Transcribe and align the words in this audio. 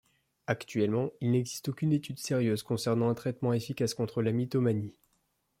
Actuellement, 0.47 1.11
il 1.21 1.29
n'existe 1.29 1.69
aucune 1.69 1.93
étude 1.93 2.17
sérieuse 2.17 2.63
concernant 2.63 3.11
un 3.11 3.13
traitement 3.13 3.53
efficace 3.53 3.93
contre 3.93 4.23
la 4.23 4.31
mythomanie. 4.31 4.95